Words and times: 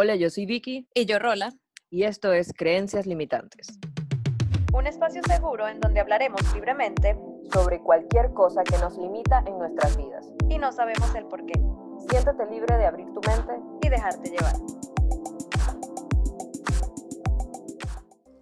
Hola, 0.00 0.14
yo 0.14 0.30
soy 0.30 0.46
Vicky. 0.46 0.86
Y 0.94 1.06
yo 1.06 1.18
Rola. 1.18 1.52
Y 1.90 2.04
esto 2.04 2.32
es 2.32 2.52
Creencias 2.56 3.04
Limitantes. 3.04 3.80
Un 4.72 4.86
espacio 4.86 5.20
seguro 5.24 5.66
en 5.66 5.80
donde 5.80 5.98
hablaremos 5.98 6.40
libremente 6.54 7.16
sobre 7.52 7.80
cualquier 7.80 8.32
cosa 8.32 8.62
que 8.62 8.78
nos 8.78 8.96
limita 8.96 9.42
en 9.44 9.58
nuestras 9.58 9.96
vidas. 9.96 10.24
Y 10.48 10.58
no 10.58 10.70
sabemos 10.70 11.12
el 11.16 11.24
por 11.24 11.44
qué. 11.46 11.60
Siéntate 12.08 12.46
libre 12.48 12.76
de 12.76 12.86
abrir 12.86 13.06
tu 13.06 13.20
mente 13.28 13.54
y 13.82 13.88
dejarte 13.88 14.30
llevar. 14.30 14.54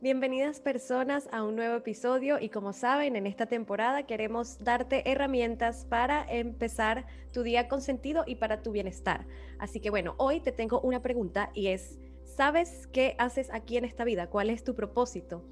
Bienvenidas 0.07 0.61
personas 0.61 1.29
a 1.33 1.43
un 1.43 1.57
nuevo 1.57 1.75
episodio 1.75 2.39
y 2.39 2.49
como 2.49 2.73
saben, 2.73 3.17
en 3.17 3.27
esta 3.27 3.47
temporada 3.47 4.05
queremos 4.05 4.57
darte 4.63 5.11
herramientas 5.11 5.85
para 5.85 6.25
empezar 6.31 7.07
tu 7.33 7.43
día 7.43 7.67
con 7.67 7.81
sentido 7.81 8.23
y 8.25 8.37
para 8.37 8.63
tu 8.63 8.71
bienestar. 8.71 9.27
Así 9.59 9.81
que 9.81 9.91
bueno, 9.91 10.15
hoy 10.19 10.39
te 10.39 10.53
tengo 10.53 10.81
una 10.81 11.03
pregunta 11.03 11.51
y 11.55 11.67
es, 11.67 11.99
¿sabes 12.23 12.87
qué 12.93 13.17
haces 13.19 13.51
aquí 13.53 13.79
en 13.79 13.85
esta 13.85 14.05
vida? 14.05 14.31
¿Cuál 14.31 14.51
es 14.51 14.63
tu 14.63 14.77
propósito? 14.77 15.45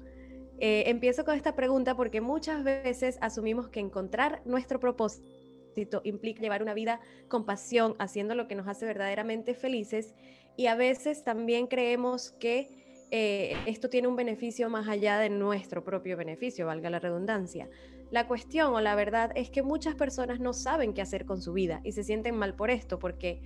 Eh, 0.57 0.83
empiezo 0.87 1.25
con 1.25 1.35
esta 1.35 1.53
pregunta 1.53 1.97
porque 1.97 2.21
muchas 2.21 2.63
veces 2.63 3.17
asumimos 3.19 3.67
que 3.67 3.81
encontrar 3.81 4.41
nuestro 4.45 4.79
propósito 4.79 5.99
implica 6.05 6.39
llevar 6.39 6.63
una 6.63 6.73
vida 6.73 7.01
con 7.27 7.45
pasión, 7.45 7.97
haciendo 7.99 8.35
lo 8.35 8.47
que 8.47 8.55
nos 8.55 8.69
hace 8.69 8.85
verdaderamente 8.85 9.53
felices 9.53 10.15
y 10.55 10.67
a 10.67 10.75
veces 10.75 11.25
también 11.25 11.67
creemos 11.67 12.31
que 12.31 12.84
eh, 13.11 13.55
esto 13.65 13.89
tiene 13.89 14.07
un 14.07 14.15
beneficio 14.15 14.69
más 14.69 14.87
allá 14.87 15.19
de 15.19 15.29
nuestro 15.29 15.83
propio 15.83 16.17
beneficio, 16.17 16.65
valga 16.65 16.89
la 16.89 16.99
redundancia. 16.99 17.69
La 18.11 18.27
cuestión 18.27 18.73
o 18.73 18.81
la 18.81 18.95
verdad 18.95 19.31
es 19.35 19.49
que 19.49 19.63
muchas 19.63 19.95
personas 19.95 20.39
no 20.39 20.53
saben 20.53 20.93
qué 20.93 21.01
hacer 21.01 21.25
con 21.25 21.41
su 21.41 21.53
vida 21.53 21.81
y 21.83 21.91
se 21.91 22.03
sienten 22.03 22.35
mal 22.35 22.55
por 22.55 22.69
esto 22.69 22.99
porque 22.99 23.41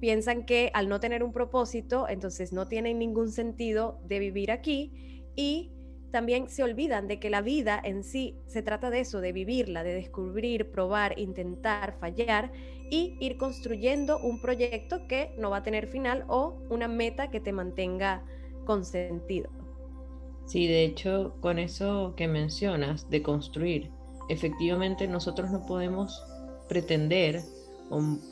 piensan 0.00 0.44
que 0.44 0.70
al 0.74 0.88
no 0.88 1.00
tener 1.00 1.22
un 1.22 1.32
propósito, 1.32 2.08
entonces 2.08 2.52
no 2.52 2.68
tienen 2.68 2.98
ningún 2.98 3.30
sentido 3.30 4.00
de 4.04 4.18
vivir 4.18 4.50
aquí 4.50 5.24
y 5.36 5.70
también 6.10 6.48
se 6.48 6.62
olvidan 6.62 7.08
de 7.08 7.18
que 7.18 7.28
la 7.28 7.42
vida 7.42 7.80
en 7.82 8.04
sí 8.04 8.36
se 8.46 8.62
trata 8.62 8.90
de 8.90 9.00
eso, 9.00 9.20
de 9.20 9.32
vivirla, 9.32 9.82
de 9.82 9.94
descubrir, 9.94 10.70
probar, 10.70 11.18
intentar, 11.18 11.98
fallar 11.98 12.52
y 12.88 13.16
ir 13.18 13.36
construyendo 13.36 14.18
un 14.18 14.40
proyecto 14.40 15.08
que 15.08 15.34
no 15.38 15.50
va 15.50 15.56
a 15.56 15.62
tener 15.64 15.88
final 15.88 16.24
o 16.28 16.62
una 16.70 16.86
meta 16.86 17.30
que 17.30 17.40
te 17.40 17.52
mantenga 17.52 18.24
con 18.64 18.84
sentido. 18.84 19.50
Sí, 20.46 20.66
de 20.66 20.84
hecho, 20.84 21.36
con 21.40 21.58
eso 21.58 22.14
que 22.16 22.28
mencionas 22.28 23.08
de 23.08 23.22
construir, 23.22 23.90
efectivamente 24.28 25.08
nosotros 25.08 25.50
no 25.50 25.64
podemos 25.66 26.22
pretender, 26.68 27.42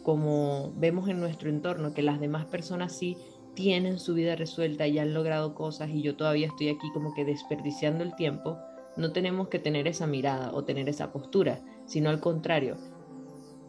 como 0.02 0.72
vemos 0.77 1.08
en 1.08 1.20
nuestro 1.20 1.48
entorno, 1.48 1.94
que 1.94 2.02
las 2.02 2.20
demás 2.20 2.44
personas 2.47 2.92
sí 2.92 3.16
tienen 3.55 3.98
su 3.98 4.14
vida 4.14 4.36
resuelta 4.36 4.86
y 4.86 4.98
han 4.98 5.14
logrado 5.14 5.55
cosas 5.55 5.91
y 5.91 6.02
yo 6.02 6.16
todavía 6.16 6.46
estoy 6.46 6.69
aquí 6.69 6.91
como 6.92 7.14
que 7.14 7.24
desperdiciando 7.24 8.02
el 8.02 8.14
tiempo, 8.14 8.58
no 8.96 9.12
tenemos 9.12 9.48
que 9.48 9.58
tener 9.58 9.86
esa 9.89 10.06
mirada 10.06 10.52
o 10.52 10.64
tener 10.64 10.89
esa 10.89 11.12
postura, 11.12 11.61
sino 11.86 12.11
al 12.11 12.20
contrario. 12.20 12.77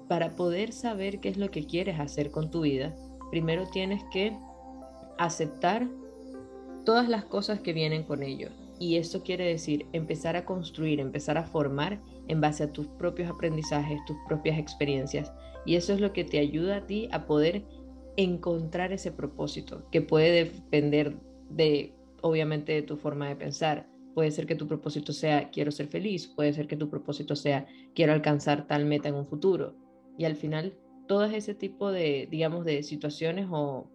Para 0.07 0.35
poder 0.35 0.73
saber 0.73 1.19
qué 1.19 1.29
es 1.29 1.37
lo 1.37 1.49
que 1.49 1.65
quieres 1.65 1.99
hacer 1.99 2.31
con 2.31 2.51
tu 2.51 2.61
vida, 2.61 2.95
primero 3.31 3.67
tienes 3.71 4.03
que 4.11 4.37
aceptar 5.17 5.87
todas 6.85 7.09
las 7.09 7.25
cosas 7.25 7.59
que 7.59 7.73
vienen 7.73 8.03
con 8.03 8.23
ello. 8.23 8.49
Y 8.79 8.97
eso 8.97 9.23
quiere 9.23 9.45
decir 9.45 9.85
empezar 9.93 10.35
a 10.35 10.45
construir, 10.45 10.99
empezar 10.99 11.37
a 11.37 11.43
formar 11.43 12.01
en 12.27 12.41
base 12.41 12.63
a 12.63 12.71
tus 12.71 12.87
propios 12.87 13.29
aprendizajes, 13.29 14.03
tus 14.05 14.17
propias 14.27 14.57
experiencias. 14.57 15.31
Y 15.65 15.75
eso 15.75 15.93
es 15.93 16.01
lo 16.01 16.11
que 16.11 16.23
te 16.23 16.39
ayuda 16.39 16.77
a 16.77 16.87
ti 16.87 17.07
a 17.11 17.25
poder 17.25 17.63
encontrar 18.17 18.91
ese 18.91 19.11
propósito, 19.11 19.87
que 19.91 20.01
puede 20.01 20.45
depender 20.45 21.17
de, 21.49 21.93
obviamente, 22.21 22.73
de 22.73 22.81
tu 22.81 22.97
forma 22.97 23.29
de 23.29 23.35
pensar. 23.35 23.87
Puede 24.13 24.31
ser 24.31 24.45
que 24.45 24.55
tu 24.55 24.67
propósito 24.67 25.13
sea 25.13 25.49
quiero 25.49 25.71
ser 25.71 25.87
feliz, 25.87 26.27
puede 26.27 26.53
ser 26.53 26.67
que 26.67 26.75
tu 26.75 26.89
propósito 26.89 27.35
sea 27.35 27.65
quiero 27.95 28.13
alcanzar 28.13 28.67
tal 28.67 28.85
meta 28.85 29.09
en 29.09 29.15
un 29.15 29.25
futuro. 29.25 29.75
Y 30.17 30.25
al 30.25 30.35
final, 30.35 30.77
todo 31.07 31.25
ese 31.25 31.55
tipo 31.55 31.91
de, 31.91 32.27
digamos, 32.29 32.65
de 32.65 32.83
situaciones 32.83 33.47
o, 33.49 33.89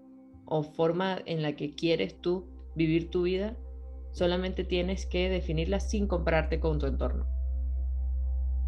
o 0.47 0.63
forma 0.63 1.19
en 1.27 1.43
la 1.43 1.55
que 1.55 1.75
quieres 1.75 2.21
tú 2.21 2.47
vivir 2.79 3.11
tu 3.11 3.23
vida, 3.23 3.57
solamente 4.13 4.65
tienes 4.65 5.05
que 5.05 5.29
definirla 5.29 5.81
sin 5.81 6.07
compararte 6.07 6.61
con 6.61 6.79
tu 6.79 6.87
entorno. 6.87 7.27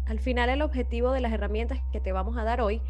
Al 0.05 0.19
final 0.19 0.49
el 0.49 0.61
objetivo 0.61 1.11
de 1.11 1.21
las 1.21 1.31
herramientas 1.31 1.79
que 1.91 2.01
te 2.01 2.11
vamos 2.11 2.37
a 2.37 2.43
dar 2.43 2.61
hoy 2.61 2.81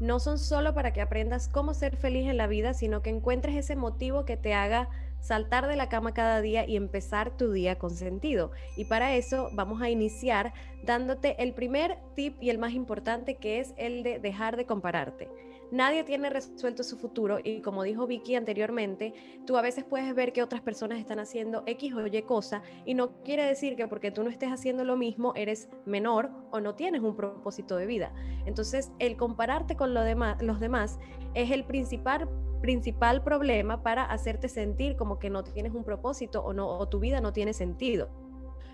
no 0.00 0.18
son 0.18 0.38
solo 0.38 0.74
para 0.74 0.92
que 0.92 1.02
aprendas 1.02 1.48
cómo 1.48 1.74
ser 1.74 1.96
feliz 1.96 2.26
en 2.28 2.38
la 2.38 2.46
vida, 2.46 2.72
sino 2.72 3.02
que 3.02 3.10
encuentres 3.10 3.54
ese 3.54 3.76
motivo 3.76 4.24
que 4.24 4.38
te 4.38 4.54
haga 4.54 4.88
saltar 5.20 5.66
de 5.68 5.76
la 5.76 5.90
cama 5.90 6.14
cada 6.14 6.40
día 6.40 6.66
y 6.66 6.76
empezar 6.76 7.36
tu 7.36 7.52
día 7.52 7.76
con 7.78 7.90
sentido. 7.90 8.50
Y 8.78 8.86
para 8.86 9.14
eso 9.14 9.50
vamos 9.52 9.82
a 9.82 9.90
iniciar 9.90 10.54
dándote 10.82 11.42
el 11.42 11.52
primer 11.52 11.98
tip 12.16 12.42
y 12.42 12.48
el 12.48 12.58
más 12.58 12.72
importante 12.72 13.36
que 13.36 13.60
es 13.60 13.74
el 13.76 14.02
de 14.02 14.18
dejar 14.18 14.56
de 14.56 14.64
compararte. 14.64 15.28
Nadie 15.70 16.02
tiene 16.04 16.30
resuelto 16.30 16.82
su 16.82 16.96
futuro 16.96 17.38
y 17.42 17.60
como 17.60 17.82
dijo 17.82 18.06
Vicky 18.06 18.34
anteriormente, 18.34 19.14
tú 19.46 19.56
a 19.56 19.62
veces 19.62 19.84
puedes 19.84 20.14
ver 20.14 20.32
que 20.32 20.42
otras 20.42 20.60
personas 20.60 20.98
están 20.98 21.20
haciendo 21.20 21.62
X 21.66 21.94
o 21.94 22.06
Y 22.06 22.22
cosa 22.22 22.62
y 22.84 22.94
no 22.94 23.22
quiere 23.22 23.44
decir 23.44 23.76
que 23.76 23.86
porque 23.86 24.10
tú 24.10 24.24
no 24.24 24.30
estés 24.30 24.50
haciendo 24.50 24.84
lo 24.84 24.96
mismo 24.96 25.32
eres 25.36 25.68
menor 25.86 26.30
o 26.50 26.60
no 26.60 26.74
tienes 26.74 27.02
un 27.02 27.16
propósito 27.16 27.76
de 27.76 27.86
vida. 27.86 28.12
Entonces, 28.46 28.90
el 28.98 29.16
compararte 29.16 29.76
con 29.76 29.94
los 29.94 30.60
demás 30.60 30.98
es 31.34 31.50
el 31.50 31.64
principal 31.64 32.28
principal 32.60 33.22
problema 33.22 33.82
para 33.82 34.04
hacerte 34.04 34.48
sentir 34.48 34.96
como 34.96 35.18
que 35.18 35.30
no 35.30 35.42
tienes 35.42 35.72
un 35.72 35.82
propósito 35.82 36.42
o 36.42 36.52
no 36.52 36.86
tu 36.88 37.00
vida 37.00 37.20
no 37.20 37.32
tiene 37.32 37.54
sentido. 37.54 38.10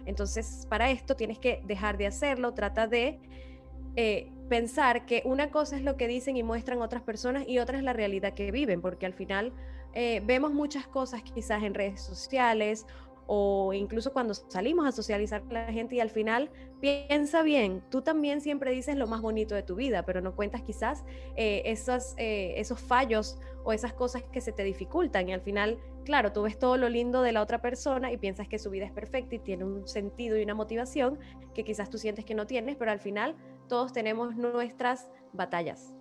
Entonces, 0.06 0.66
para 0.68 0.90
esto 0.90 1.16
tienes 1.16 1.38
que 1.38 1.62
dejar 1.64 1.96
de 1.98 2.06
hacerlo, 2.06 2.54
trata 2.54 2.86
de 2.86 3.20
eh, 3.96 4.32
pensar 4.48 5.06
que 5.06 5.22
una 5.24 5.50
cosa 5.50 5.76
es 5.76 5.82
lo 5.82 5.96
que 5.96 6.08
dicen 6.08 6.36
y 6.36 6.42
muestran 6.42 6.82
otras 6.82 7.02
personas 7.02 7.44
y 7.46 7.58
otra 7.58 7.78
es 7.78 7.84
la 7.84 7.92
realidad 7.92 8.34
que 8.34 8.50
viven, 8.50 8.80
porque 8.80 9.06
al 9.06 9.12
final 9.12 9.52
eh, 9.92 10.22
vemos 10.24 10.52
muchas 10.52 10.86
cosas 10.86 11.22
quizás 11.22 11.62
en 11.62 11.74
redes 11.74 12.00
sociales 12.00 12.86
o 13.28 13.72
incluso 13.72 14.12
cuando 14.12 14.34
salimos 14.34 14.86
a 14.86 14.92
socializar 14.92 15.42
con 15.42 15.54
la 15.54 15.72
gente 15.72 15.96
y 15.96 16.00
al 16.00 16.10
final 16.10 16.48
piensa 16.80 17.42
bien, 17.42 17.82
tú 17.90 18.02
también 18.02 18.40
siempre 18.40 18.70
dices 18.70 18.96
lo 18.96 19.08
más 19.08 19.20
bonito 19.20 19.56
de 19.56 19.64
tu 19.64 19.74
vida, 19.74 20.04
pero 20.04 20.20
no 20.20 20.36
cuentas 20.36 20.62
quizás 20.62 21.04
eh, 21.34 21.62
esos, 21.64 22.14
esos 22.16 22.78
fallos 22.80 23.38
o 23.64 23.72
esas 23.72 23.92
cosas 23.94 24.22
que 24.22 24.40
se 24.40 24.52
te 24.52 24.62
dificultan 24.62 25.28
y 25.28 25.32
al 25.32 25.40
final, 25.40 25.80
claro, 26.04 26.32
tú 26.32 26.42
ves 26.42 26.56
todo 26.56 26.76
lo 26.76 26.88
lindo 26.88 27.22
de 27.22 27.32
la 27.32 27.42
otra 27.42 27.60
persona 27.60 28.12
y 28.12 28.16
piensas 28.16 28.46
que 28.46 28.60
su 28.60 28.70
vida 28.70 28.84
es 28.84 28.92
perfecta 28.92 29.34
y 29.34 29.40
tiene 29.40 29.64
un 29.64 29.88
sentido 29.88 30.38
y 30.38 30.44
una 30.44 30.54
motivación 30.54 31.18
que 31.52 31.64
quizás 31.64 31.90
tú 31.90 31.98
sientes 31.98 32.24
que 32.24 32.36
no 32.36 32.46
tienes, 32.46 32.76
pero 32.76 32.92
al 32.92 33.00
final 33.00 33.34
todos 33.68 33.92
tenemos 33.92 34.36
nuestras 34.36 35.08
batallas. 35.32 35.94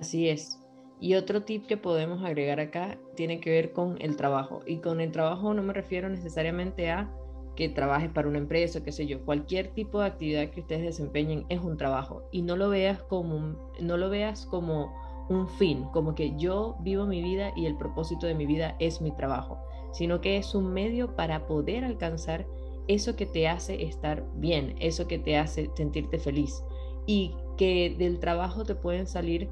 Así 0.00 0.28
es. 0.28 0.58
Y 1.00 1.14
otro 1.14 1.42
tip 1.42 1.66
que 1.66 1.76
podemos 1.76 2.24
agregar 2.24 2.60
acá 2.60 2.96
tiene 3.16 3.40
que 3.40 3.50
ver 3.50 3.72
con 3.72 4.00
el 4.00 4.16
trabajo. 4.16 4.60
Y 4.66 4.78
con 4.78 5.00
el 5.00 5.10
trabajo 5.10 5.52
no 5.52 5.62
me 5.62 5.72
refiero 5.72 6.08
necesariamente 6.08 6.90
a 6.90 7.12
que 7.56 7.68
trabajes 7.68 8.10
para 8.10 8.28
una 8.28 8.38
empresa, 8.38 8.82
qué 8.82 8.92
sé 8.92 9.06
yo, 9.06 9.24
cualquier 9.24 9.74
tipo 9.74 10.00
de 10.00 10.06
actividad 10.06 10.48
que 10.50 10.60
ustedes 10.60 10.82
desempeñen 10.82 11.44
es 11.48 11.60
un 11.60 11.76
trabajo 11.76 12.22
y 12.32 12.42
no 12.42 12.56
lo 12.56 12.70
veas 12.70 13.02
como 13.02 13.72
no 13.80 13.96
lo 13.96 14.08
veas 14.08 14.46
como 14.46 14.94
un 15.28 15.48
fin, 15.48 15.84
como 15.92 16.14
que 16.14 16.34
yo 16.36 16.76
vivo 16.80 17.06
mi 17.06 17.22
vida 17.22 17.52
y 17.56 17.66
el 17.66 17.76
propósito 17.76 18.26
de 18.26 18.34
mi 18.34 18.46
vida 18.46 18.76
es 18.78 19.00
mi 19.00 19.10
trabajo, 19.12 19.58
sino 19.92 20.20
que 20.20 20.36
es 20.36 20.54
un 20.54 20.72
medio 20.72 21.14
para 21.14 21.46
poder 21.46 21.84
alcanzar 21.84 22.46
eso 22.88 23.16
que 23.16 23.26
te 23.26 23.48
hace 23.48 23.84
estar 23.84 24.24
bien, 24.36 24.74
eso 24.80 25.06
que 25.06 25.18
te 25.18 25.36
hace 25.36 25.70
sentirte 25.76 26.18
feliz 26.18 26.62
y 27.06 27.34
que 27.56 27.94
del 27.98 28.18
trabajo 28.18 28.64
te 28.64 28.74
pueden 28.74 29.06
salir 29.06 29.50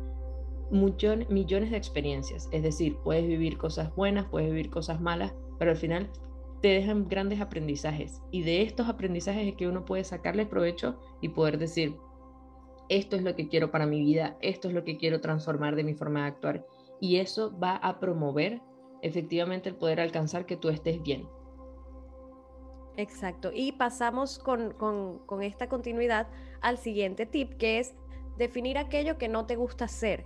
millones 0.71 1.71
de 1.71 1.77
experiencias. 1.77 2.49
Es 2.53 2.63
decir, 2.63 2.97
puedes 3.03 3.27
vivir 3.27 3.59
cosas 3.59 3.95
buenas, 3.95 4.27
puedes 4.27 4.51
vivir 4.51 4.71
cosas 4.71 5.01
malas, 5.01 5.35
pero 5.59 5.73
al 5.73 5.77
final 5.77 6.11
te 6.61 6.69
dejan 6.69 7.09
grandes 7.09 7.41
aprendizajes. 7.41 8.23
Y 8.31 8.43
de 8.43 8.63
estos 8.63 8.89
aprendizajes 8.89 9.49
es 9.49 9.55
que 9.55 9.69
uno 9.69 9.85
puede 9.85 10.05
sacarle 10.05 10.47
provecho 10.47 10.99
y 11.21 11.31
poder 11.31 11.59
decir, 11.59 11.97
esto 12.89 13.17
es 13.17 13.23
lo 13.23 13.35
que 13.35 13.49
quiero 13.49 13.71
para 13.71 13.87
mi 13.87 14.01
vida, 14.01 14.37
esto 14.41 14.69
es 14.69 14.75
lo 14.75 14.85
que 14.85 14.97
quiero 14.97 15.21
transformar 15.21 15.77
de 15.77 15.85
mi 15.85 15.95
forma 15.95 16.23
de 16.23 16.29
actuar. 16.29 16.67
Y 17.01 17.17
eso 17.17 17.57
va 17.59 17.77
a 17.77 17.99
promover 17.99 18.61
efectivamente 19.03 19.69
el 19.69 19.77
poder 19.77 20.01
alcanzar 20.01 20.45
que 20.45 20.57
tú 20.57 20.69
estés 20.69 21.03
bien. 21.03 21.27
Exacto. 22.97 23.51
Y 23.55 23.73
pasamos 23.73 24.39
con, 24.39 24.75
esta 25.43 25.69
continuidad 25.69 26.29
al 26.61 26.79
siguiente 26.79 27.27
tip, 27.27 27.55
que 27.57 27.79
es 27.79 27.95
definir 28.37 28.79
aquello 28.79 29.19
que 29.19 29.29
no 29.29 29.47
te 29.47 29.57
gusta 29.57 29.85
hacer. 29.87 30.25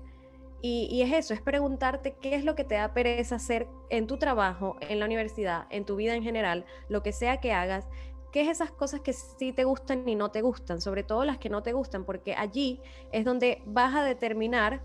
Y, 0.63 0.89
y, 0.91 1.03
es 1.03 1.13
eso, 1.13 1.35
es 1.35 1.43
preguntarte 1.43 2.17
qué 2.23 2.35
es 2.35 2.45
lo 2.45 2.55
que 2.55 2.65
te 2.65 2.77
da 2.77 2.95
pereza 2.95 3.37
hacer 3.37 3.69
en 3.91 4.07
tu 4.07 4.17
trabajo, 4.17 4.77
en 4.81 4.99
la 4.99 5.05
universidad, 5.05 5.67
en 5.69 5.85
tu 5.85 5.97
vida 5.97 6.15
en 6.15 6.23
general, 6.23 6.65
lo 6.89 7.03
que 7.03 7.13
sea 7.13 7.37
que 7.39 7.53
hagas, 7.53 7.87
qué 8.35 8.41
es 8.41 8.49
esas 8.49 8.73
cosas 8.73 9.01
que 9.01 9.13
sí 9.13 9.53
te 9.53 9.63
gustan 9.63 10.09
y 10.09 10.17
no 10.17 10.33
te 10.33 10.43
gustan, 10.43 10.81
sobre 10.81 11.05
todo 11.05 11.25
las 11.25 11.39
que 11.39 11.51
no 11.51 11.63
te 11.63 11.73
gustan, 11.73 12.05
porque 12.05 12.35
allí 12.35 12.81
es 13.13 13.25
donde 13.25 13.63
vas 13.65 13.95
a 13.95 14.03
determinar 14.03 14.81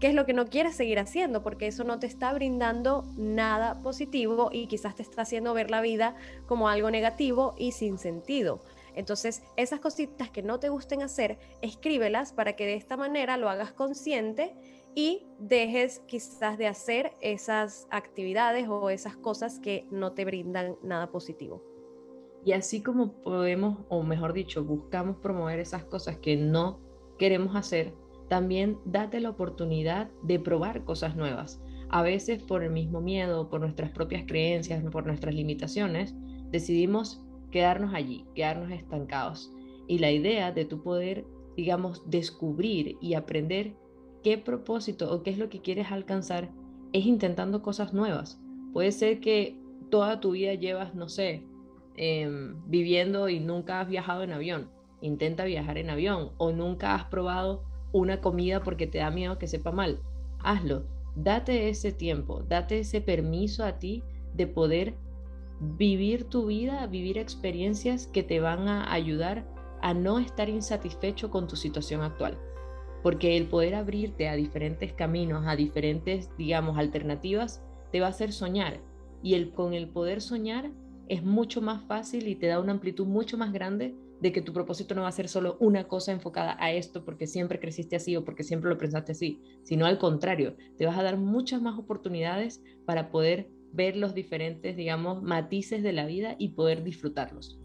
qué 0.00 0.08
es 0.08 0.14
lo 0.14 0.26
que 0.26 0.32
no 0.32 0.46
quieres 0.46 0.74
seguir 0.74 0.98
haciendo, 0.98 1.44
porque 1.44 1.68
eso 1.68 1.84
no 1.84 2.00
te 2.00 2.08
está 2.08 2.32
brindando 2.32 3.04
nada 3.16 3.78
positivo 3.84 4.50
y 4.50 4.66
quizás 4.66 4.96
te 4.96 5.02
está 5.02 5.22
haciendo 5.22 5.54
ver 5.54 5.70
la 5.70 5.80
vida 5.80 6.16
como 6.46 6.68
algo 6.68 6.90
negativo 6.90 7.54
y 7.56 7.70
sin 7.70 7.98
sentido. 7.98 8.58
Entonces, 8.94 9.42
esas 9.56 9.80
cositas 9.80 10.30
que 10.30 10.42
no 10.42 10.58
te 10.58 10.68
gusten 10.68 11.02
hacer, 11.02 11.38
escríbelas 11.60 12.32
para 12.32 12.54
que 12.54 12.66
de 12.66 12.74
esta 12.74 12.96
manera 12.96 13.36
lo 13.36 13.48
hagas 13.48 13.72
consciente 13.72 14.54
y 14.94 15.26
dejes 15.38 16.00
quizás 16.06 16.58
de 16.58 16.66
hacer 16.66 17.12
esas 17.20 17.86
actividades 17.90 18.68
o 18.68 18.90
esas 18.90 19.16
cosas 19.16 19.58
que 19.58 19.86
no 19.90 20.12
te 20.12 20.24
brindan 20.24 20.76
nada 20.82 21.10
positivo. 21.10 21.62
Y 22.44 22.52
así 22.52 22.82
como 22.82 23.12
podemos, 23.22 23.78
o 23.88 24.02
mejor 24.02 24.32
dicho, 24.32 24.64
buscamos 24.64 25.16
promover 25.18 25.60
esas 25.60 25.84
cosas 25.84 26.18
que 26.18 26.36
no 26.36 26.80
queremos 27.18 27.54
hacer, 27.54 27.94
también 28.28 28.78
date 28.84 29.20
la 29.20 29.30
oportunidad 29.30 30.10
de 30.22 30.40
probar 30.40 30.84
cosas 30.84 31.16
nuevas. 31.16 31.62
A 31.88 32.02
veces 32.02 32.42
por 32.42 32.64
el 32.64 32.72
mismo 32.72 33.00
miedo, 33.00 33.48
por 33.48 33.60
nuestras 33.60 33.90
propias 33.90 34.24
creencias, 34.26 34.82
por 34.90 35.06
nuestras 35.06 35.34
limitaciones, 35.34 36.14
decidimos 36.50 37.22
quedarnos 37.52 37.94
allí, 37.94 38.26
quedarnos 38.34 38.72
estancados. 38.72 39.52
Y 39.86 39.98
la 39.98 40.10
idea 40.10 40.50
de 40.50 40.64
tu 40.64 40.82
poder, 40.82 41.24
digamos, 41.56 42.02
descubrir 42.10 42.96
y 43.00 43.14
aprender 43.14 43.76
qué 44.24 44.38
propósito 44.38 45.12
o 45.12 45.22
qué 45.22 45.30
es 45.30 45.38
lo 45.38 45.48
que 45.48 45.60
quieres 45.60 45.92
alcanzar 45.92 46.50
es 46.92 47.06
intentando 47.06 47.62
cosas 47.62 47.92
nuevas. 47.92 48.40
Puede 48.72 48.90
ser 48.90 49.20
que 49.20 49.60
toda 49.90 50.20
tu 50.20 50.32
vida 50.32 50.54
llevas, 50.54 50.94
no 50.94 51.08
sé, 51.08 51.44
em, 51.96 52.56
viviendo 52.66 53.28
y 53.28 53.38
nunca 53.38 53.80
has 53.80 53.88
viajado 53.88 54.22
en 54.22 54.32
avión. 54.32 54.70
Intenta 55.00 55.44
viajar 55.44 55.78
en 55.78 55.90
avión 55.90 56.30
o 56.38 56.52
nunca 56.52 56.94
has 56.94 57.04
probado 57.04 57.64
una 57.92 58.20
comida 58.20 58.62
porque 58.62 58.86
te 58.86 58.98
da 58.98 59.10
miedo 59.10 59.38
que 59.38 59.46
sepa 59.46 59.70
mal. 59.70 60.00
Hazlo. 60.38 60.84
Date 61.14 61.68
ese 61.68 61.92
tiempo, 61.92 62.42
date 62.42 62.78
ese 62.78 63.02
permiso 63.02 63.64
a 63.64 63.78
ti 63.78 64.02
de 64.34 64.46
poder 64.46 64.94
vivir 65.62 66.24
tu 66.24 66.46
vida, 66.46 66.86
vivir 66.88 67.18
experiencias 67.18 68.08
que 68.08 68.22
te 68.22 68.40
van 68.40 68.66
a 68.68 68.92
ayudar 68.92 69.46
a 69.80 69.94
no 69.94 70.18
estar 70.18 70.48
insatisfecho 70.48 71.30
con 71.30 71.46
tu 71.46 71.56
situación 71.56 72.02
actual. 72.02 72.38
Porque 73.02 73.36
el 73.36 73.46
poder 73.46 73.74
abrirte 73.74 74.28
a 74.28 74.34
diferentes 74.34 74.92
caminos, 74.92 75.44
a 75.46 75.56
diferentes, 75.56 76.30
digamos, 76.36 76.78
alternativas, 76.78 77.62
te 77.90 78.00
va 78.00 78.06
a 78.06 78.10
hacer 78.10 78.32
soñar. 78.32 78.80
Y 79.22 79.34
el, 79.34 79.52
con 79.52 79.72
el 79.72 79.88
poder 79.88 80.20
soñar 80.20 80.70
es 81.08 81.22
mucho 81.22 81.60
más 81.60 81.84
fácil 81.84 82.26
y 82.26 82.34
te 82.34 82.46
da 82.46 82.60
una 82.60 82.72
amplitud 82.72 83.06
mucho 83.06 83.38
más 83.38 83.52
grande 83.52 83.94
de 84.20 84.32
que 84.32 84.42
tu 84.42 84.52
propósito 84.52 84.94
no 84.94 85.02
va 85.02 85.08
a 85.08 85.12
ser 85.12 85.28
solo 85.28 85.56
una 85.58 85.88
cosa 85.88 86.12
enfocada 86.12 86.56
a 86.60 86.72
esto 86.72 87.04
porque 87.04 87.26
siempre 87.26 87.58
creciste 87.58 87.96
así 87.96 88.16
o 88.16 88.24
porque 88.24 88.44
siempre 88.44 88.70
lo 88.70 88.78
pensaste 88.78 89.12
así, 89.12 89.42
sino 89.64 89.84
al 89.84 89.98
contrario, 89.98 90.56
te 90.78 90.86
vas 90.86 90.96
a 90.96 91.02
dar 91.02 91.16
muchas 91.16 91.60
más 91.60 91.76
oportunidades 91.76 92.62
para 92.86 93.10
poder 93.10 93.50
ver 93.72 93.96
los 93.96 94.14
diferentes, 94.14 94.76
digamos, 94.76 95.22
matices 95.22 95.82
de 95.82 95.92
la 95.92 96.06
vida 96.06 96.36
y 96.38 96.50
poder 96.50 96.84
disfrutarlos. 96.84 97.58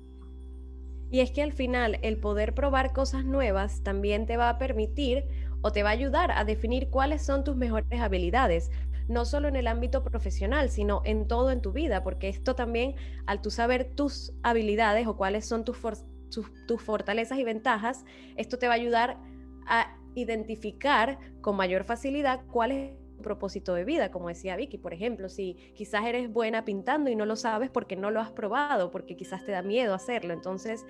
Y 1.09 1.21
es 1.21 1.31
que 1.31 1.41
al 1.41 1.53
final 1.53 1.99
el 2.01 2.17
poder 2.17 2.53
probar 2.53 2.93
cosas 2.93 3.23
nuevas 3.23 3.81
también 3.83 4.25
te 4.25 4.37
va 4.37 4.49
a 4.49 4.57
permitir 4.57 5.23
o 5.61 5.71
te 5.71 5.83
va 5.83 5.89
a 5.89 5.93
ayudar 5.93 6.31
a 6.31 6.43
definir 6.43 6.89
cuáles 6.89 7.21
son 7.21 7.43
tus 7.43 7.55
mejores 7.55 7.99
habilidades, 7.99 8.71
no 9.07 9.23
solo 9.23 9.47
en 9.47 9.55
el 9.55 9.67
ámbito 9.67 10.03
profesional, 10.03 10.69
sino 10.69 11.01
en 11.05 11.27
todo 11.27 11.51
en 11.51 11.61
tu 11.61 11.71
vida, 11.71 12.03
porque 12.03 12.27
esto 12.27 12.55
también, 12.55 12.95
al 13.25 13.41
tú 13.41 13.51
saber 13.51 13.95
tus 13.95 14.33
habilidades 14.43 15.07
o 15.07 15.15
cuáles 15.15 15.45
son 15.45 15.63
tus, 15.63 15.77
tus 16.29 16.81
fortalezas 16.81 17.39
y 17.39 17.43
ventajas, 17.43 18.03
esto 18.35 18.59
te 18.59 18.67
va 18.67 18.73
a 18.73 18.77
ayudar 18.77 19.17
a 19.65 19.97
identificar 20.13 21.19
con 21.41 21.55
mayor 21.55 21.85
facilidad 21.85 22.41
cuál 22.51 22.71
es 22.71 23.06
propósito 23.27 23.73
de 23.73 23.83
vida, 23.83 24.09
como 24.09 24.29
decía 24.29 24.55
Vicky, 24.55 24.77
por 24.77 24.93
ejemplo, 24.93 25.27
si 25.27 25.55
quizás 25.75 26.05
eres 26.05 26.31
buena 26.31 26.63
pintando 26.63 27.09
y 27.09 27.15
no 27.17 27.25
lo 27.25 27.35
sabes 27.35 27.69
porque 27.69 27.97
no 27.97 28.09
lo 28.09 28.21
has 28.21 28.31
probado, 28.31 28.89
porque 28.89 29.17
quizás 29.17 29.43
te 29.43 29.51
da 29.51 29.61
miedo 29.61 29.93
hacerlo, 29.93 30.33
entonces 30.33 30.85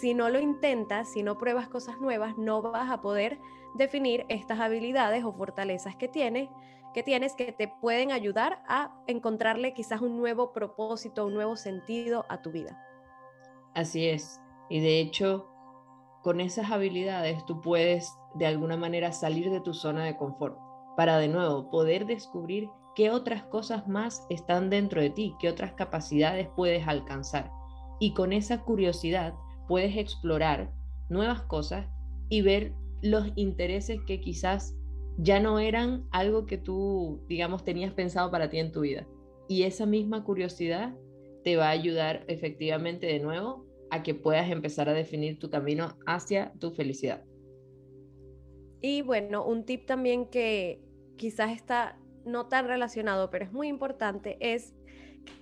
si 0.00 0.12
no 0.14 0.28
lo 0.28 0.40
intentas, 0.40 1.12
si 1.12 1.22
no 1.22 1.38
pruebas 1.38 1.68
cosas 1.68 2.00
nuevas, 2.00 2.36
no 2.36 2.60
vas 2.60 2.90
a 2.90 3.00
poder 3.00 3.38
definir 3.76 4.26
estas 4.28 4.58
habilidades 4.58 5.24
o 5.24 5.32
fortalezas 5.32 5.94
que 5.94 6.08
tienes 6.08 6.48
que 6.92 7.04
tienes 7.04 7.34
que 7.34 7.52
te 7.52 7.68
pueden 7.68 8.10
ayudar 8.10 8.62
a 8.66 8.90
encontrarle 9.06 9.74
quizás 9.74 10.00
un 10.00 10.16
nuevo 10.16 10.52
propósito, 10.52 11.26
un 11.26 11.34
nuevo 11.34 11.54
sentido 11.54 12.24
a 12.30 12.40
tu 12.40 12.50
vida. 12.50 12.82
Así 13.74 14.08
es. 14.08 14.40
Y 14.70 14.80
de 14.80 15.00
hecho, 15.00 15.46
con 16.22 16.40
esas 16.40 16.70
habilidades 16.70 17.44
tú 17.44 17.60
puedes 17.60 18.12
de 18.34 18.46
alguna 18.46 18.76
manera 18.76 19.12
salir 19.12 19.50
de 19.50 19.60
tu 19.60 19.74
zona 19.74 20.04
de 20.04 20.16
confort 20.16 20.58
para 20.96 21.18
de 21.18 21.28
nuevo 21.28 21.70
poder 21.70 22.06
descubrir 22.06 22.68
qué 22.94 23.10
otras 23.10 23.44
cosas 23.44 23.86
más 23.86 24.26
están 24.30 24.70
dentro 24.70 25.00
de 25.00 25.10
ti, 25.10 25.34
qué 25.38 25.48
otras 25.48 25.74
capacidades 25.74 26.48
puedes 26.56 26.88
alcanzar. 26.88 27.50
Y 28.00 28.14
con 28.14 28.32
esa 28.32 28.62
curiosidad 28.62 29.34
puedes 29.68 29.96
explorar 29.96 30.72
nuevas 31.08 31.42
cosas 31.42 31.86
y 32.28 32.40
ver 32.40 32.72
los 33.02 33.30
intereses 33.36 34.00
que 34.06 34.20
quizás 34.20 34.74
ya 35.18 35.40
no 35.40 35.58
eran 35.58 36.06
algo 36.10 36.46
que 36.46 36.58
tú, 36.58 37.20
digamos, 37.28 37.64
tenías 37.64 37.92
pensado 37.92 38.30
para 38.30 38.48
ti 38.48 38.58
en 38.58 38.72
tu 38.72 38.80
vida. 38.80 39.06
Y 39.48 39.62
esa 39.62 39.86
misma 39.86 40.24
curiosidad 40.24 40.94
te 41.44 41.56
va 41.56 41.68
a 41.68 41.70
ayudar 41.70 42.24
efectivamente 42.28 43.06
de 43.06 43.20
nuevo 43.20 43.66
a 43.90 44.02
que 44.02 44.14
puedas 44.14 44.50
empezar 44.50 44.88
a 44.88 44.94
definir 44.94 45.38
tu 45.38 45.48
camino 45.48 45.96
hacia 46.06 46.52
tu 46.58 46.72
felicidad. 46.72 47.24
Y 48.80 49.02
bueno, 49.02 49.44
un 49.44 49.64
tip 49.64 49.86
también 49.86 50.26
que 50.26 50.85
quizás 51.16 51.52
está 51.52 51.98
no 52.24 52.46
tan 52.46 52.66
relacionado, 52.66 53.30
pero 53.30 53.44
es 53.44 53.52
muy 53.52 53.68
importante, 53.68 54.36
es 54.40 54.74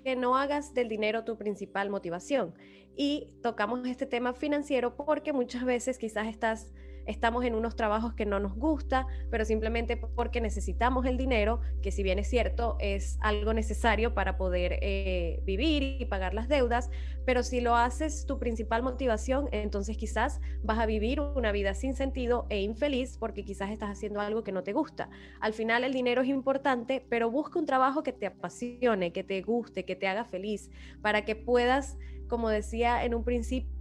que 0.03 0.17
no 0.17 0.37
hagas 0.37 0.75
del 0.75 0.89
dinero 0.89 1.25
tu 1.25 1.37
principal 1.37 1.91
motivación. 1.91 2.55
Y 2.97 3.29
tocamos 3.43 3.87
este 3.89 4.07
tema 4.07 4.35
financiero 4.35 4.97
porque 4.97 5.33
muchas 5.33 5.65
veces 5.65 5.99
quizás 5.99 6.29
estás 6.29 6.73
estamos 7.07 7.45
en 7.45 7.55
unos 7.55 7.77
trabajos 7.77 8.15
que 8.15 8.27
no 8.27 8.41
nos 8.41 8.55
gusta, 8.55 9.07
pero 9.31 9.45
simplemente 9.45 9.97
porque 9.97 10.41
necesitamos 10.41 11.07
el 11.07 11.17
dinero, 11.17 11.61
que 11.83 11.91
si 11.91 12.03
bien 12.03 12.19
es 12.19 12.29
cierto, 12.29 12.77
es 12.81 13.19
algo 13.21 13.53
necesario 13.53 14.15
para 14.15 14.37
poder 14.37 14.79
eh, 14.83 15.41
vivir 15.45 15.83
y 16.01 16.05
pagar 16.07 16.35
las 16.35 16.49
deudas, 16.49 16.91
pero 17.25 17.43
si 17.43 17.61
lo 17.61 17.77
haces 17.77 18.27
tu 18.27 18.39
principal 18.39 18.83
motivación, 18.83 19.49
entonces 19.53 19.97
quizás 19.97 20.41
vas 20.63 20.79
a 20.79 20.87
vivir 20.87 21.21
una 21.21 21.53
vida 21.53 21.75
sin 21.75 21.95
sentido 21.95 22.47
e 22.51 22.61
infeliz 22.61 23.17
porque 23.19 23.45
quizás 23.45 23.71
estás 23.71 23.91
haciendo 23.91 24.21
algo 24.21 24.45
que 24.45 24.53
no 24.53 24.63
te 24.63 24.73
gusta. 24.73 25.09
Al 25.41 25.53
final 25.53 25.85
el 25.85 25.93
dinero 25.93 26.23
es 26.23 26.29
importante, 26.29 27.05
pero 27.09 27.31
busca 27.31 27.59
un 27.59 27.67
trabajo 27.67 28.03
que 28.03 28.13
te 28.13 28.27
apasione, 28.27 29.13
que 29.13 29.25
te 29.25 29.41
guste, 29.43 29.85
que 29.85 29.97
te 29.97 30.07
haga 30.07 30.25
feliz, 30.25 30.71
para 31.03 31.25
que 31.25 31.37
puedas, 31.37 31.97
como 32.29 32.49
decía 32.49 33.05
en 33.05 33.15
un 33.15 33.25
principio, 33.25 33.74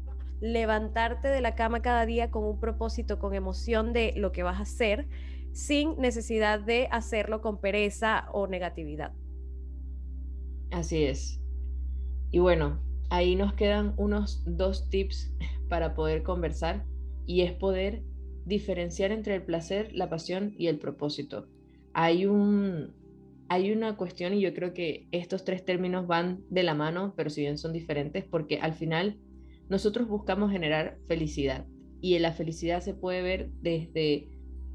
levantarte 0.43 1.29
de 1.29 1.39
la 1.39 1.55
cama 1.55 1.81
cada 1.81 2.05
día 2.05 2.29
con 2.29 2.43
un 2.43 2.59
propósito, 2.59 3.17
con 3.17 3.33
emoción 3.33 3.93
de 3.93 4.13
lo 4.17 4.33
que 4.33 4.43
vas 4.43 4.59
a 4.59 4.63
hacer, 4.63 5.07
sin 5.53 5.97
necesidad 5.97 6.59
de 6.59 6.89
hacerlo 6.91 7.41
con 7.41 7.61
pereza 7.61 8.27
o 8.33 8.45
negatividad. 8.47 9.13
Así 10.71 11.05
es. 11.05 11.39
Y 12.29 12.39
bueno, 12.39 12.83
ahí 13.09 13.37
nos 13.37 13.53
quedan 13.53 13.93
unos 13.95 14.43
dos 14.45 14.89
tips 14.89 15.33
para 15.69 15.95
poder 15.95 16.23
conversar 16.23 16.83
y 17.25 17.43
es 17.43 17.53
poder 17.53 18.03
diferenciar 18.45 19.11
entre 19.11 19.35
el 19.35 19.43
placer, 19.43 19.93
la 19.93 20.09
pasión 20.09 20.53
y 20.57 20.67
el 20.67 20.77
propósito. 20.77 21.47
Hay 21.93 22.25
un 22.25 23.01
hay 23.47 23.71
una 23.71 23.95
cuestión 23.95 24.33
y 24.33 24.41
yo 24.41 24.53
creo 24.53 24.73
que 24.73 25.07
estos 25.11 25.45
tres 25.45 25.63
términos 25.63 26.07
van 26.07 26.43
de 26.49 26.63
la 26.63 26.73
mano, 26.73 27.13
pero 27.15 27.29
si 27.29 27.41
bien 27.41 27.57
son 27.57 27.71
diferentes 27.71 28.25
porque 28.25 28.59
al 28.59 28.73
final 28.73 29.19
nosotros 29.69 30.07
buscamos 30.07 30.51
generar 30.51 30.97
felicidad 31.07 31.65
y 32.01 32.19
la 32.19 32.33
felicidad 32.33 32.81
se 32.81 32.93
puede 32.93 33.21
ver 33.21 33.49
desde 33.61 34.27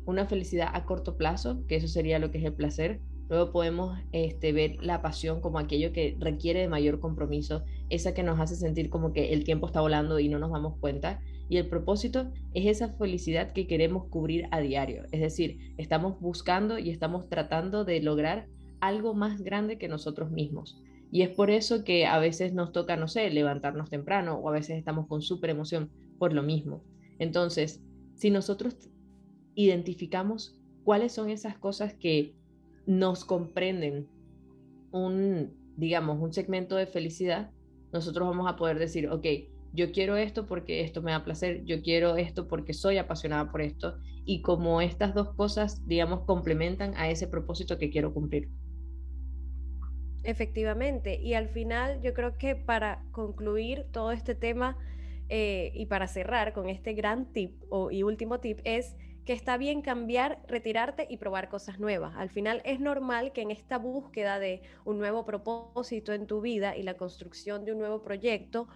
una 0.06 0.24
felicidad 0.24 0.70
a 0.72 0.86
corto 0.86 1.18
plazo, 1.18 1.66
que 1.66 1.76
eso 1.76 1.86
sería 1.86 2.18
lo 2.18 2.30
que 2.30 2.38
es 2.38 2.44
el 2.44 2.54
placer. 2.54 3.00
Luego 3.28 3.52
podemos 3.52 3.98
este, 4.12 4.52
ver 4.52 4.82
la 4.82 5.02
pasión 5.02 5.42
como 5.42 5.58
aquello 5.58 5.92
que 5.92 6.16
requiere 6.18 6.60
de 6.60 6.68
mayor 6.68 6.98
compromiso, 7.00 7.62
esa 7.90 8.14
que 8.14 8.22
nos 8.22 8.40
hace 8.40 8.56
sentir 8.56 8.88
como 8.88 9.12
que 9.12 9.34
el 9.34 9.44
tiempo 9.44 9.66
está 9.66 9.82
volando 9.82 10.18
y 10.18 10.30
no 10.30 10.38
nos 10.38 10.50
damos 10.50 10.78
cuenta. 10.78 11.20
Y 11.50 11.58
el 11.58 11.68
propósito 11.68 12.32
es 12.54 12.66
esa 12.66 12.94
felicidad 12.94 13.52
que 13.52 13.66
queremos 13.66 14.06
cubrir 14.06 14.46
a 14.50 14.60
diario. 14.60 15.02
Es 15.12 15.20
decir, 15.20 15.74
estamos 15.76 16.18
buscando 16.20 16.78
y 16.78 16.88
estamos 16.88 17.28
tratando 17.28 17.84
de 17.84 18.00
lograr 18.00 18.46
algo 18.80 19.12
más 19.12 19.42
grande 19.42 19.76
que 19.76 19.88
nosotros 19.88 20.30
mismos. 20.30 20.80
Y 21.10 21.22
es 21.22 21.30
por 21.30 21.50
eso 21.50 21.84
que 21.84 22.06
a 22.06 22.18
veces 22.18 22.52
nos 22.52 22.72
toca, 22.72 22.96
no 22.96 23.08
sé, 23.08 23.30
levantarnos 23.30 23.90
temprano 23.90 24.34
o 24.36 24.48
a 24.48 24.52
veces 24.52 24.76
estamos 24.76 25.06
con 25.06 25.22
súper 25.22 25.50
emoción 25.50 25.90
por 26.18 26.32
lo 26.32 26.42
mismo. 26.42 26.84
Entonces, 27.18 27.82
si 28.14 28.30
nosotros 28.30 28.76
identificamos 29.54 30.60
cuáles 30.84 31.12
son 31.12 31.30
esas 31.30 31.56
cosas 31.58 31.94
que 31.94 32.34
nos 32.86 33.24
comprenden 33.24 34.08
un, 34.92 35.52
digamos, 35.76 36.20
un 36.20 36.32
segmento 36.32 36.76
de 36.76 36.86
felicidad, 36.86 37.50
nosotros 37.92 38.28
vamos 38.28 38.50
a 38.50 38.56
poder 38.56 38.78
decir, 38.78 39.08
ok, 39.08 39.26
yo 39.72 39.92
quiero 39.92 40.16
esto 40.16 40.46
porque 40.46 40.82
esto 40.82 41.02
me 41.02 41.12
da 41.12 41.24
placer, 41.24 41.64
yo 41.64 41.82
quiero 41.82 42.16
esto 42.16 42.48
porque 42.48 42.72
soy 42.72 42.98
apasionada 42.98 43.50
por 43.50 43.60
esto, 43.60 43.98
y 44.24 44.42
como 44.42 44.80
estas 44.80 45.14
dos 45.14 45.34
cosas, 45.34 45.86
digamos, 45.86 46.24
complementan 46.24 46.94
a 46.96 47.10
ese 47.10 47.26
propósito 47.26 47.78
que 47.78 47.90
quiero 47.90 48.12
cumplir. 48.12 48.50
Efectivamente, 50.28 51.18
y 51.22 51.32
al 51.32 51.48
final 51.48 52.02
yo 52.02 52.12
creo 52.12 52.36
que 52.36 52.54
para 52.54 53.02
concluir 53.12 53.86
todo 53.92 54.12
este 54.12 54.34
tema 54.34 54.76
eh, 55.30 55.72
y 55.72 55.86
para 55.86 56.06
cerrar 56.06 56.52
con 56.52 56.68
este 56.68 56.92
gran 56.92 57.32
tip 57.32 57.62
o, 57.70 57.90
y 57.90 58.02
último 58.02 58.38
tip 58.38 58.60
es 58.64 58.94
que 59.24 59.32
está 59.32 59.56
bien 59.56 59.80
cambiar, 59.80 60.42
retirarte 60.46 61.06
y 61.08 61.16
probar 61.16 61.48
cosas 61.48 61.80
nuevas. 61.80 62.14
Al 62.14 62.28
final 62.28 62.60
es 62.66 62.78
normal 62.78 63.32
que 63.32 63.40
en 63.40 63.50
esta 63.50 63.78
búsqueda 63.78 64.38
de 64.38 64.60
un 64.84 64.98
nuevo 64.98 65.24
propósito 65.24 66.12
en 66.12 66.26
tu 66.26 66.42
vida 66.42 66.76
y 66.76 66.82
la 66.82 66.98
construcción 66.98 67.64
de 67.64 67.72
un 67.72 67.78
nuevo 67.78 68.02
proyecto, 68.02 68.68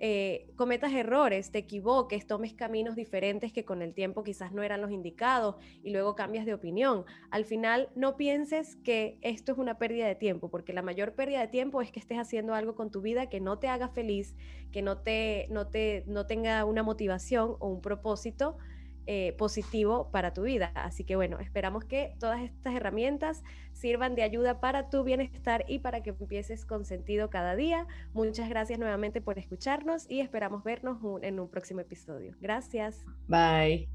eh, 0.00 0.50
cometas 0.56 0.92
errores, 0.92 1.50
te 1.50 1.58
equivoques, 1.58 2.26
tomes 2.26 2.52
caminos 2.52 2.96
diferentes 2.96 3.52
que 3.52 3.64
con 3.64 3.82
el 3.82 3.94
tiempo 3.94 4.24
quizás 4.24 4.52
no 4.52 4.62
eran 4.62 4.80
los 4.80 4.90
indicados 4.90 5.56
y 5.82 5.90
luego 5.90 6.14
cambias 6.14 6.46
de 6.46 6.54
opinión. 6.54 7.04
Al 7.30 7.44
final 7.44 7.88
no 7.94 8.16
pienses 8.16 8.76
que 8.76 9.18
esto 9.22 9.52
es 9.52 9.58
una 9.58 9.78
pérdida 9.78 10.06
de 10.06 10.14
tiempo, 10.14 10.50
porque 10.50 10.72
la 10.72 10.82
mayor 10.82 11.14
pérdida 11.14 11.40
de 11.40 11.48
tiempo 11.48 11.82
es 11.82 11.92
que 11.92 12.00
estés 12.00 12.18
haciendo 12.18 12.54
algo 12.54 12.74
con 12.74 12.90
tu 12.90 13.00
vida 13.00 13.28
que 13.28 13.40
no 13.40 13.58
te 13.58 13.68
haga 13.68 13.88
feliz, 13.88 14.34
que 14.72 14.82
no, 14.82 14.98
te, 14.98 15.46
no, 15.50 15.68
te, 15.68 16.04
no 16.06 16.26
tenga 16.26 16.64
una 16.64 16.82
motivación 16.82 17.56
o 17.58 17.68
un 17.68 17.80
propósito 17.80 18.56
eh, 19.06 19.34
positivo 19.38 20.10
para 20.10 20.32
tu 20.32 20.42
vida. 20.42 20.72
Así 20.74 21.04
que 21.04 21.16
bueno, 21.16 21.38
esperamos 21.38 21.84
que 21.84 22.14
todas 22.18 22.40
estas 22.42 22.74
herramientas 22.74 23.42
sirvan 23.72 24.14
de 24.14 24.22
ayuda 24.22 24.60
para 24.60 24.90
tu 24.90 25.04
bienestar 25.04 25.64
y 25.68 25.80
para 25.80 26.02
que 26.02 26.10
empieces 26.10 26.64
con 26.64 26.84
sentido 26.84 27.30
cada 27.30 27.54
día. 27.56 27.86
Muchas 28.12 28.48
gracias 28.48 28.78
nuevamente 28.78 29.20
por 29.20 29.38
escucharnos 29.38 30.08
y 30.08 30.20
esperamos 30.20 30.64
vernos 30.64 30.98
en 31.22 31.40
un 31.40 31.48
próximo 31.48 31.80
episodio. 31.80 32.34
Gracias. 32.40 33.04
Bye. 33.28 33.88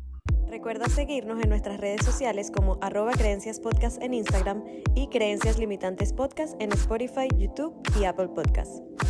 Recuerda 0.47 0.89
seguirnos 0.89 1.41
en 1.43 1.49
nuestras 1.49 1.79
redes 1.79 2.03
sociales 2.03 2.51
como 2.51 2.77
arroba 2.81 3.11
creencias 3.11 3.59
podcast 3.59 4.01
en 4.01 4.15
Instagram 4.15 4.63
y 4.95 5.07
creencias 5.07 5.59
limitantes 5.59 6.11
podcast 6.11 6.59
en 6.59 6.71
Spotify, 6.73 7.27
YouTube 7.37 7.75
y 7.99 8.05
Apple 8.05 8.29
Podcast. 8.29 9.09